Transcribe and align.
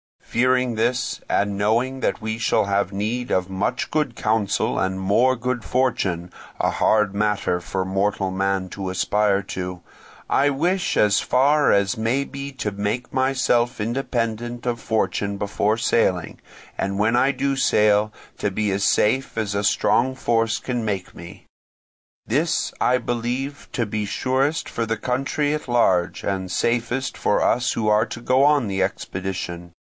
Fearing 0.23 0.75
this, 0.75 1.19
and 1.29 1.57
knowing 1.57 1.99
that 1.99 2.21
we 2.21 2.37
shall 2.37 2.63
have 2.65 2.93
need 2.93 3.31
of 3.31 3.49
much 3.49 3.91
good 3.91 4.15
counsel 4.15 4.79
and 4.79 4.97
more 4.99 5.35
good 5.35 5.63
fortune—a 5.63 6.69
hard 6.71 7.13
matter 7.13 7.59
for 7.59 7.83
mortal 7.83 8.31
man 8.31 8.69
to 8.69 8.89
aspire 8.89 9.43
to—I 9.43 10.49
wish 10.49 10.95
as 10.95 11.19
far 11.19 11.73
as 11.73 11.97
may 11.97 12.23
be 12.23 12.53
to 12.53 12.71
make 12.71 13.13
myself 13.13 13.81
independent 13.81 14.65
of 14.65 14.79
fortune 14.79 15.37
before 15.37 15.75
sailing, 15.77 16.39
and 16.77 16.97
when 16.97 17.17
I 17.17 17.31
do 17.33 17.57
sail, 17.57 18.13
to 18.37 18.49
be 18.49 18.71
as 18.71 18.85
safe 18.85 19.37
as 19.37 19.53
a 19.53 19.65
strong 19.65 20.15
force 20.15 20.59
can 20.59 20.85
make 20.85 21.13
me. 21.13 21.45
This 22.25 22.73
I 22.79 22.99
believe 22.99 23.67
to 23.73 23.85
be 23.85 24.05
surest 24.05 24.69
for 24.69 24.85
the 24.85 24.97
country 24.97 25.53
at 25.53 25.67
large, 25.67 26.23
and 26.23 26.49
safest 26.49 27.17
for 27.17 27.43
us 27.43 27.73
who 27.73 27.89
are 27.89 28.05
to 28.05 28.21
go 28.21 28.43
on 28.45 28.67
the 28.67 28.81
expedition. 28.81 29.73